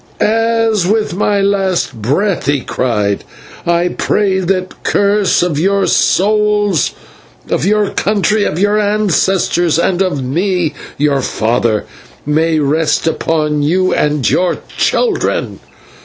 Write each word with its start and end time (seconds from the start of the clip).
"As 0.19 0.87
with 0.87 1.15
my 1.15 1.41
last 1.41 1.93
breath," 2.01 2.47
he 2.47 2.61
cried, 2.61 3.23
"I 3.67 3.89
pray 3.89 4.39
that 4.39 4.69
the 4.71 4.75
curse 4.81 5.43
of 5.43 5.59
your 5.59 5.85
gods, 6.17 6.93
of 7.51 7.65
your 7.65 7.91
country, 7.91 8.43
of 8.43 8.57
your 8.57 8.79
ancestors, 8.79 9.77
and 9.77 10.01
of 10.01 10.23
me, 10.23 10.73
your 10.97 11.21
father, 11.21 11.85
may 12.25 12.57
rest 12.57 13.05
upon 13.05 13.61
you 13.61 13.93
and 13.93 14.27
your 14.27 14.57
children. 14.75 15.59